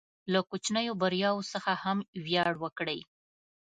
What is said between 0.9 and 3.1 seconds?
بریاوو څخه هم ویاړ وکړئ.